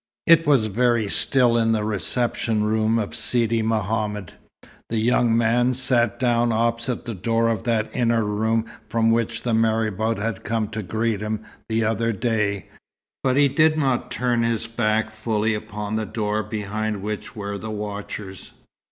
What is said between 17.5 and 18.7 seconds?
the watchers.